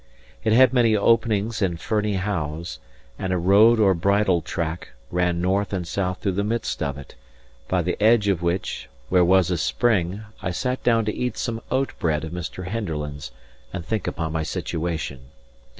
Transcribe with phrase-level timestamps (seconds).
[0.43, 2.79] It had many openings and ferny howes;
[3.19, 7.13] and a road or bridle track ran north and south through the midst of it,
[7.67, 11.61] by the edge of which, where was a spring, I sat down to eat some
[11.69, 12.65] oat bread of Mr.
[12.67, 13.29] Henderland's
[13.71, 15.19] and think upon my situation.